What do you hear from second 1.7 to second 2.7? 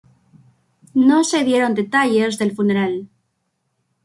detalles del